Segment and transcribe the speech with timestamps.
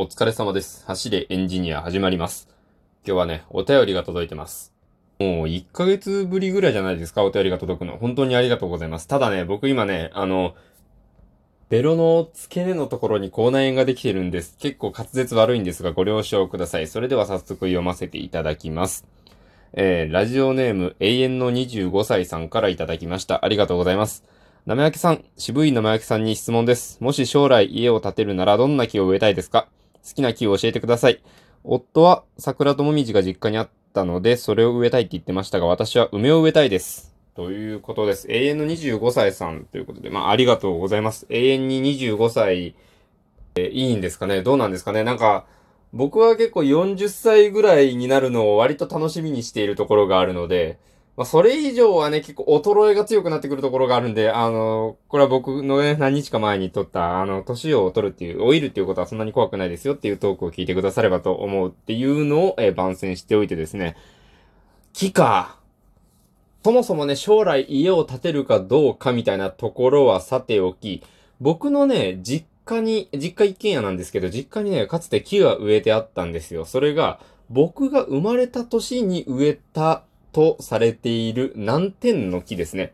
[0.00, 0.84] お疲れ様です。
[0.86, 2.46] 走れエンジニア始まります。
[3.04, 4.72] 今日はね、お便りが届いてます。
[5.18, 7.96] もう1ヶ月ぶりぐらいじゃないですか、お便りが届くの。
[7.98, 9.08] 本当にありがとうございます。
[9.08, 10.54] ただね、僕今ね、あの、
[11.68, 14.56] ベロの付け根のところに口内炎ができてるんです。
[14.60, 16.86] 結構滑舌悪いんですが、ご了承ください。
[16.86, 19.04] それでは早速読ませていただきます。
[19.72, 23.44] えー、ラジオネーム永遠の25歳さんからいただきました。
[23.44, 24.22] ありがとうございます。
[24.64, 26.98] 生焼けさん、渋い生焼けさんに質問です。
[27.00, 29.66] もし将来家を建てるならどんな木を植えたいですか？
[30.08, 31.20] 好きな木を教えてください。
[31.64, 37.14] 夫は桜ともみじが実家にあったので、それを植えたいって言ってましたが、私は梅を植えたいです。
[37.34, 38.26] ということです。
[38.30, 41.26] 永遠の25歳さんということで、まあ、ありがとうございます。
[41.28, 42.74] 永遠に25歳、
[43.56, 44.42] えーいいんですかね？
[44.42, 45.04] どうなんですかね？
[45.04, 45.44] なんか、
[45.92, 50.78] 僕は結構40歳ぐらいになるのを割と楽しみにしているところがあるので、
[51.18, 63.96] まあ、それ以上はね、結構衰えが強くなってくるところがあるんで、あの、これは僕のね、何日か前に撮った、あの、年を取るっていう、老いるっていうことはそんなに怖くないですよっていうトークを聞いてくださればと思うっていうのを、えー番宣しておいてですね、
[64.92, 65.58] 木か。
[66.62, 71.02] そもそもね、将来家を建てるかどうかみたいなところはさておき、
[71.40, 76.64] 僕のね、実家に、実家一軒家なんですけど、実家にね、かつて木が植えてあったんですよ。
[76.64, 77.18] それが、
[77.50, 82.92] 僕が生まれた年に植えたとされている南天の木ですね。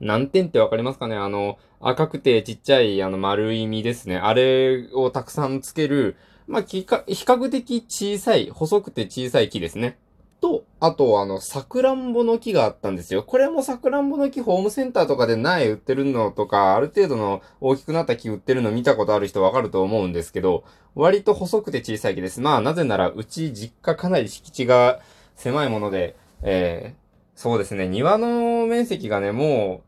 [0.00, 1.16] 南天ってわかりますかね？
[1.16, 4.16] あの、赤くてちっちゃいあの丸い実ですね。
[4.16, 9.98] あれをたくさんつける、まあ、比較的小さい、細くて小さい木ですね。
[10.40, 13.22] と、あと、あの、さくらんぼの木があったんですよ。
[13.22, 20.64] これもさくらんぼの木、ホームセンターとかで苗売ってるのとか、ある程度の大きくなった木売ってるの見たことある人わかると思うんですけど、
[20.94, 22.40] 割と細くて小さい木です。
[22.40, 25.00] まあ、なぜなら、うち実家かなり敷地が
[25.40, 29.82] 狭いもので、えー、そうですね、庭の面積がね、も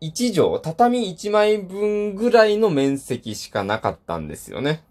[0.00, 4.84] う、1畳、畳1枚分ぐらいの面積しかなかったんですよね。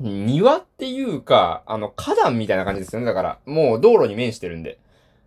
[0.00, 3.06] 庭っていうか、あの、花壇みたいな感じですよね。
[3.06, 4.78] だから、もう道路に面してるんで。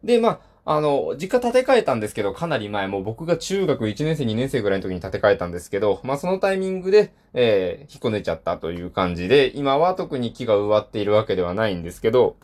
[0.03, 12.37] で、まあ、あの、実家建て替えたんですけど、かなり前、もう僕が中学1年生、2年生ぐらいの時に建て替えたんですけど、まあそのタイミングで、えー、引っこ抜いちゃったという感じで、今は特に木が植わっているわけではないんですけど、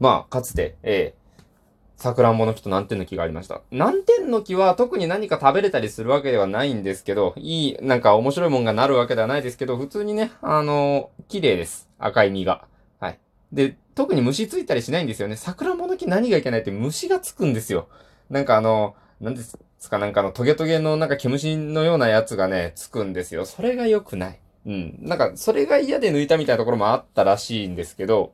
[0.00, 1.42] まあ、かつて、えー、
[1.96, 3.62] 桜んぼの木と南天の木がありました。
[3.70, 11.88] 南天の木は特に何か食べれたりするわけではないんですけど、いい、なんか面白いもんがなるわけではないですけど、普通にね、あの綺麗です。
[11.98, 12.66] 赤い実が。
[13.00, 13.18] はい。
[13.52, 15.36] で、特に虫ついたりしないんですよね。
[15.36, 17.88] 桜んぼの木何がいけないって虫がつくんですよ。
[18.28, 19.58] なんかあの、なんです
[19.88, 23.46] か、なんかあの、トゲトゲのなんか毛虫のようなやつがね、つくんですよ。
[23.46, 24.40] それが良くない。
[24.66, 24.98] うん。
[25.00, 28.32] なんか、それが嫌で抜いたみたいなところもあったらしいんですけど、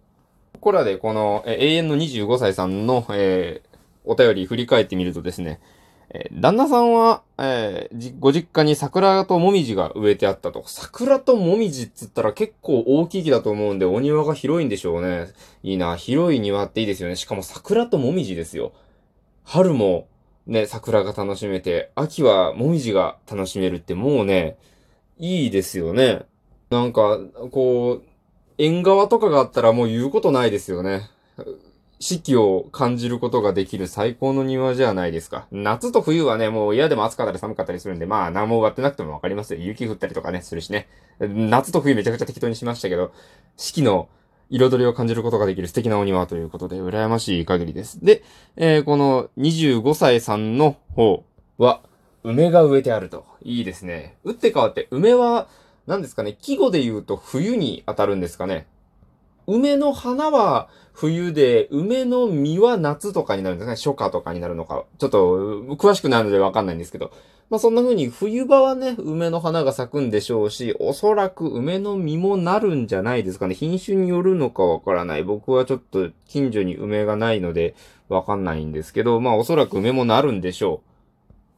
[0.63, 3.73] ここらでこの、え永遠の25歳さんの、えー
[4.05, 5.61] お便り振り返ってみるとですね、
[6.11, 10.63] えー旦那さんは、えーご実家に桜ともみじが植えてあったと。
[10.69, 15.33] 桜ともみじっつったら結構大きい木だと思うんで、お庭が広いんでしょうね。
[15.65, 17.17] いいな、広い庭っていいですよね。
[17.17, 18.71] しかも桜ともみじですよ。
[19.43, 20.07] 春も
[20.47, 24.57] ね、桜が楽しめて、秋はもみじが楽しめるってもうね、
[25.19, 26.23] いいですよね。
[26.71, 27.19] なんか、
[27.51, 28.12] こう、
[28.59, 31.11] 縁側とかがあったらもう言うことないですよね。
[32.03, 35.47] 四季を感じることができる最高の庭じゃないですか。
[35.53, 39.61] 夏と冬はね、もう嫌でも暑かったり寒かったりするんで、まあ何も植わってなくてもわかりますよ。
[39.61, 40.89] 雪降ったりとかね、するしね。
[41.21, 43.13] 夏と冬めちゃくちゃ適当にしましたけど、
[43.57, 44.09] 四季の
[44.51, 48.05] 彩りを感じることができる素敵なお庭ということで、羨ましい限りです。
[48.05, 48.25] で、
[48.57, 51.25] えーこの25歳さんの方
[51.57, 51.83] は、
[52.25, 53.25] 梅が植えてあると。
[53.43, 54.17] いいですね。
[54.25, 55.47] 打って変わって、梅は、
[55.87, 58.67] 何ですかね、季語で言うと冬に当たるんですかね。
[59.47, 63.77] 梅の花は冬で、梅の実は夏とかになるんですかね。
[63.77, 64.85] 初夏とかになるのか。
[64.99, 67.11] ちょっと、詳しくないのでわかんないんですけど。
[67.51, 73.55] まあそんな風に冬場はね、梅の花が咲くんでしょうし、おそらく梅の実もなるんじゃないですかね。
[73.55, 75.23] 品種によるのかわからない。
[75.25, 77.75] 僕はちょっと近所に梅がないので
[78.09, 80.92] わかんないんですけど、まあおそらく梅もなるんでしょう。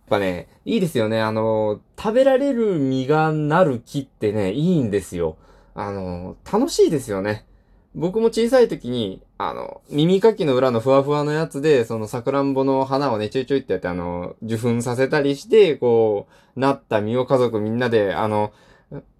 [0.04, 1.20] やっぱね、いいですよね。
[1.22, 5.38] あの、食べられる実がなる木ってね、いいんですよ。
[5.74, 7.46] あの、楽しいですよね。
[7.94, 18.52] 僕も小さい時に、あの、耳かきの裏のふわふわのやつで、そのさくらんぼの花をね、ちょいちょいってやって、あの、受粉させたりして、こう、なった実を家族みんなで、あの、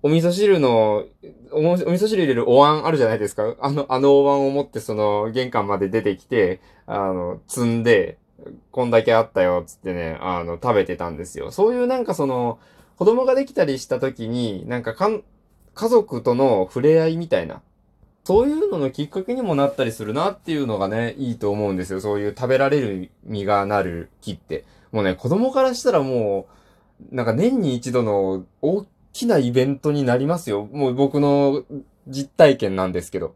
[0.02, 1.04] お味噌汁の、
[1.52, 3.54] おお味噌汁入れるお椀あるじゃないですか。
[3.60, 8.19] あの、あのお椀を持って、その、玄関まで出てきて、あの、積んで、
[8.70, 11.50] こんだけあったよ、つってね、あの、食べてたんですよ。
[11.50, 12.58] そういうなんかその、
[12.96, 15.23] 子供ができたりした時に、なんかかん、
[15.75, 17.62] 家族との触れ合いみたいな、
[18.25, 22.00] そういうののきっかけにもなったりするなっていうのがね、いいと思うんですよ。
[22.00, 24.64] そういう食べられる実がなる木って。
[24.93, 26.46] もうね、子供からしたらも
[27.11, 30.69] う、なんか年に一度の大きなイベントになりますよ。
[30.73, 31.64] もう僕の
[32.06, 33.35] 実体験なんですけど。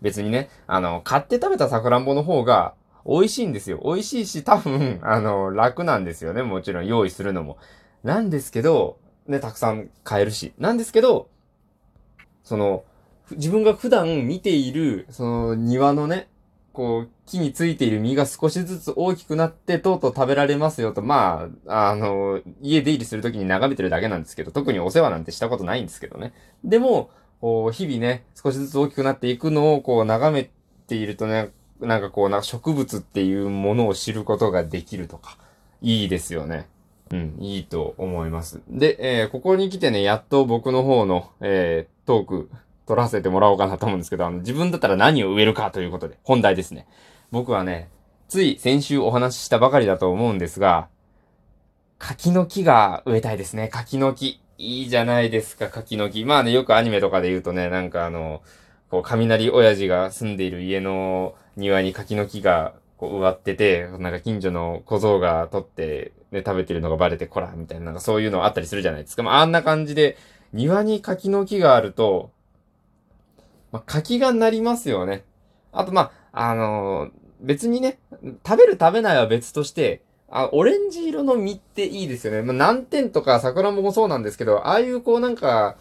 [0.00, 2.74] 別にね、あの、買って食べたさくらんぼの方が
[3.06, 3.80] 美味しいんですよ。
[3.84, 6.42] 美味しいし、多分、 あの、楽なんですよね。
[6.42, 7.58] もちろん用意するのも。
[8.02, 10.52] なんですけど、ね、たくさん買えるし。
[10.58, 11.28] なんですけど、
[12.42, 12.84] その、
[13.32, 16.28] 自分が普段見ている、その庭のね、
[16.74, 26.34] こう、木についている実が少しずつ大きくなって、とうとう食べられますよと、まあ、あの、家出入りするときに眺めてるだけなんですけど、特にお世話なんてしたことないんですけどね。
[26.64, 27.10] でも、
[27.40, 30.50] こう、日々ね、少しずつ大きくなっていくのを、こう、眺め
[30.86, 31.50] ているとね、
[31.84, 35.38] なんかこう、なんか植物っていうものを知ることができるとか、
[35.82, 36.68] いいですよね。
[37.10, 38.60] うん、いいと思います。
[38.68, 42.50] で、えー、ここに来てね、やっと僕の方の、えー、トーク、
[42.86, 46.86] 取らせてもらおうかなと思うんですけど、あの、自分だったら何を植えるかということで、本題ですね。
[47.30, 47.88] 僕はね、
[48.28, 50.88] つい先週お話ししたばかりだと思うんですが、
[51.98, 53.68] 柿の木が植えたいですね。
[53.68, 54.40] 柿の木。
[54.56, 56.24] いいじゃないですか、柿の木。
[56.24, 58.42] まあね、よくアニメとかで言うとね、なんかあの、
[58.90, 69.22] こう、雷親父が住んでいる家の庭に柿の木がこう植わってて、なんか近所の小僧が取って、ね、食べてるのがバレてこら、みたいな、なんかそういうのあったりするじゃないですか。
[69.22, 70.16] まあ、あんな感じで、
[70.52, 72.30] 庭に柿の木があると、
[73.72, 75.24] まあ、柿がなりますよね。
[75.72, 77.10] あと、まあ、あのー、
[77.40, 77.98] 別にね、
[78.46, 82.42] 食べる食べないは別として、あ、オレンジ色の実っていいですよね。
[82.42, 85.76] まあ、難点とか桜もそうなんですけど、ああいうこうなんか、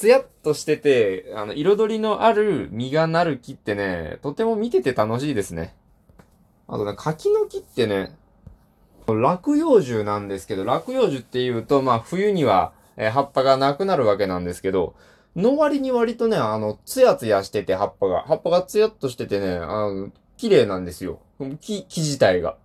[0.00, 5.74] つやっとしてて、あの、彩りのある実がなる木ってね、とても見てて楽しいですね。
[6.68, 8.16] あとね、柿の木ってね、
[9.06, 14.94] 落葉樹なんですけど、落葉樹って言うと、まあ冬には、え、葉っぱがなくなるわけなんですけど、
[15.36, 21.20] の割に割とね、あの、ツヤツヤしてて葉っぱが、葉っぱがツヤっとしててね、あの、綺麗なんですよ。
[21.60, 22.56] 木、木自体が。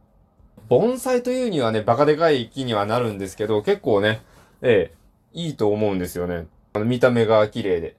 [0.69, 4.21] 盆栽というにはね、バカでかい木にはなるんですけど、結構ね、
[4.61, 4.95] ええ、
[5.33, 6.47] いいと思うんですよね。
[6.75, 7.95] あの、見た目が綺麗で。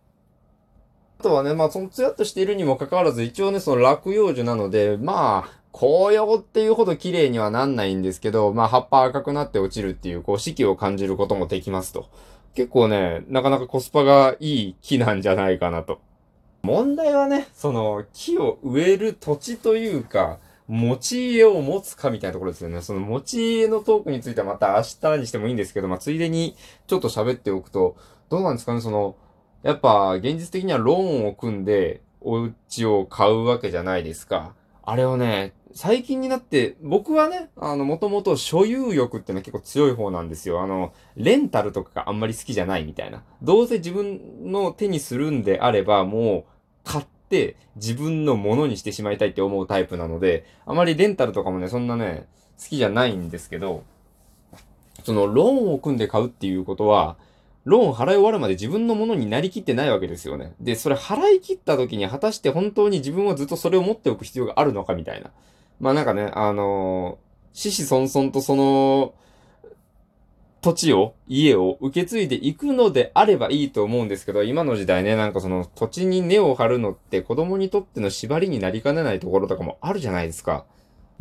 [1.19, 12.09] あとはね、まあ、そのツヤっとしているにもかかわらず、一応ね、その落葉樹なので、まあ、紅葉っていうほど綺麗にはなんないんですけど、まあ葉っぱ赤くなって落ちるっていう、こう四季を感じることもできますと。
[12.55, 16.01] 結構ね、なかなかコスパがいい木なんじゃないかなと。
[16.63, 22.81] 問題はね、その木を植える土地というか、持ち家を持つかみたいなところですよね。
[22.81, 26.57] その持ち家のトークについてはまた明日にしてもいいんですけど、まあついでに
[26.87, 27.97] ちょっと喋っておくと、
[28.29, 29.17] どうなんですかね、その、
[29.63, 34.55] やっぱ現実的にはローンを組んでお家を買うわけじゃないですか。
[34.83, 40.63] あれをね、最近になって、僕はね、あの、もともと所有欲ってのは結構強い方なんですよ。
[40.63, 43.23] あの、レンタルとかがあんまり好きじゃないみたいな。
[43.43, 46.45] どうせ自分の手にするんであれば、もう、
[46.85, 52.27] 買って自分のものにしてしまいたいって思うタイプなので、あまりレンタルとかもね、そんなね、
[52.59, 53.83] 好きじゃないんですけど、
[55.05, 57.17] その、ローンを組んで買うっていうことは、
[57.67, 60.55] ローン払い終わるまで自分のものになりきってないわけですよね。
[60.61, 65.33] で、それ払い切った時に果たして本当に自分はずっとそれを持っておく必要があるのかみたいな。
[65.81, 69.15] まあなんかね、あのー、死死孫孫とその、
[70.63, 80.53] 土地を、家を受け継いでいくのであればいいと思うんですけど、今の時代ね、なんかその土地に根を張るのって子供にとっての縛りになりかねないところとかもあるじゃないですか。
[80.53, 80.67] だか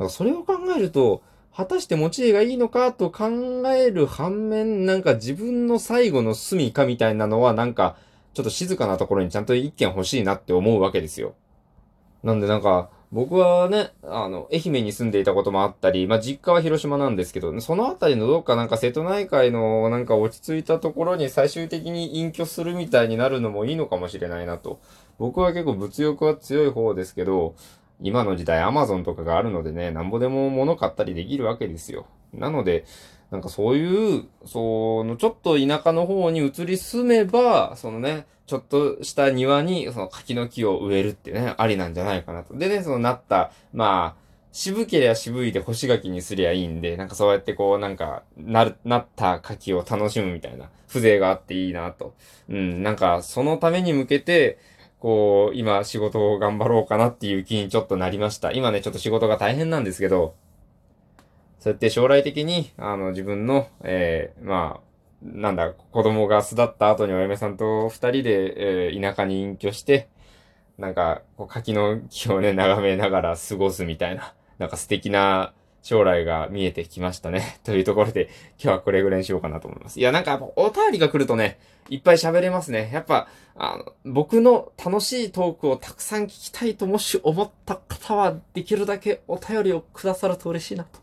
[0.03, 1.23] らそれを考えると、
[1.55, 3.29] 果たして持ち家がいいのかと考
[3.73, 7.95] える反面、なんか自分の最後の住みかみたいなのはなんか、
[8.33, 11.33] ちょっと静かなところにちゃんと一軒欲しいなって思うわけですよ。
[12.23, 24.81] なんでなんか、僕はね、あの、愛媛に住んでいたこともあったり、まあ、実家は広島なんですけど、そのあたりのどっかなんか瀬戸内海のなんか落ち着いたところに最終的に隠居するみたいになるのもいいのかもしれないなと。
[25.17, 27.55] 僕は結構物欲は強い方ですけど、
[28.01, 32.05] 今の時代アマゾンとかがあるのでね、なんぼでも物買ったりできるわけですよ。
[32.33, 32.85] なので、
[33.31, 42.55] なんかそういう、その、ちょっと田舎の方に移り住めば、そのね、ちょっとした庭に、その柿の木を植えるってね、ありなんじゃないかなと。
[42.55, 52.13] でね、そのなった、まあ、渋けりゃ渋いで干し柿にすりゃいいんで、なんかそうやってこう、なんか、な、なった柿を楽しむみたいな、風情があっていいなと。
[52.49, 54.59] うん、なんか、そのために向けて、
[55.05, 58.51] こう、今仕事を頑張ろうかなっていう気にちょっとなりました。
[58.51, 60.33] 今ね、ちょっと仕事が大変なんですけど、
[61.59, 64.81] そうやって将来的に、あの、自分の、えー、まあ、
[65.21, 70.09] なんだ、子供が巣立った後にお嫁さんと二人で、えー、田舎に隠居して、
[70.79, 75.53] なんか、こう柿の木をね、眺めながら過ごすみたいな、なんか素敵な
[75.85, 77.59] 将来が見えてきましたね。
[77.63, 78.23] というところで、
[78.61, 79.99] 今日はこれぐらいにしようかなと思います。
[79.99, 82.89] いや、なんかやっぱお便りが来るとね、いっぱい喋れますね。
[82.91, 90.99] やっぱ、あの、僕の楽しいトークをたくさん聞きたいともし思った方は、できるだけお便りをくださると嬉しいなと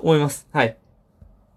[0.00, 0.48] 思います。
[0.52, 0.76] はい。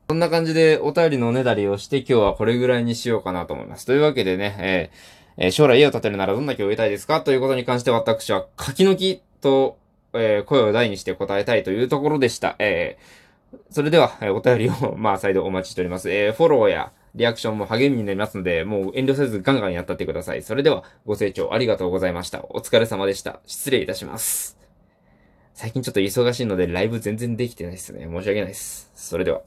[0.08, 3.88] そんな感じでお便りのおねだりをして今日はこれぐらいにしようかなと思います。
[3.88, 7.22] というわけでね、えーえー、将来家を建てるならどんな木を植えたいですか？
[7.22, 9.78] ということに関して私は柿の木と、
[10.14, 12.56] えー、声を大にして答えたいというところでした。
[12.60, 16.10] えー、それでは、え、お便りを、まあ、再度お待ちしております。
[16.10, 20.44] えー、フォローや、リアクションも励みになりますので、もう遠慮せずガンガンやったってください。
[20.44, 22.46] それでは、ご清聴ありがとうございました。
[22.50, 23.40] お疲れ様でした。
[23.48, 24.58] 失礼いたします。
[25.54, 28.06] 最近ちょっと忙しいのでライブ全然できてないですね。
[28.06, 28.92] 申し訳ないです。
[28.96, 29.42] それでは。